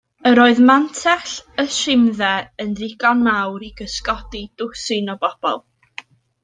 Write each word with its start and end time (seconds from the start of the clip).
Yr 0.27 0.39
oedd 0.43 0.61
mantell 0.69 1.33
y 1.63 1.65
simdde'n 1.75 2.73
ddigon 2.81 3.23
mawr 3.29 3.69
i 3.71 3.73
gysgodi 3.83 4.45
dwsin 4.63 5.17
o 5.17 5.19
bobl. 5.27 5.65